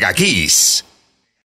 Mega 0.00 0.14
Kiss. 0.14 0.89